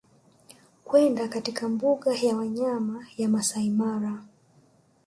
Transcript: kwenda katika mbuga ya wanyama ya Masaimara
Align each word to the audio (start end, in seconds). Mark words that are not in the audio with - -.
kwenda 0.85 1.27
katika 1.27 1.69
mbuga 1.69 2.15
ya 2.15 2.35
wanyama 2.37 3.05
ya 3.17 3.29
Masaimara 3.29 4.23